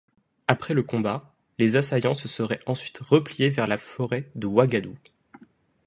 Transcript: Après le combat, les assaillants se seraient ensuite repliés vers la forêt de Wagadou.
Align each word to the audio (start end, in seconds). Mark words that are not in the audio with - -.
Après 0.47 0.73
le 0.73 0.81
combat, 0.81 1.31
les 1.59 1.75
assaillants 1.75 2.15
se 2.15 2.27
seraient 2.27 2.61
ensuite 2.65 2.97
repliés 2.97 3.49
vers 3.51 3.67
la 3.67 3.77
forêt 3.77 4.31
de 4.33 4.47
Wagadou. 4.47 4.97